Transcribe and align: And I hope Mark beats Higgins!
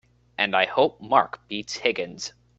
And 0.35 0.55
I 0.55 0.65
hope 0.65 0.99
Mark 0.99 1.47
beats 1.47 1.75
Higgins! 1.77 2.33